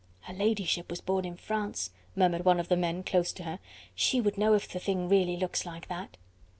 [0.21, 3.59] "Her ladyship was born in France," murmured one of the men, close to her,
[3.93, 6.17] "she would know if the thing really looks like that."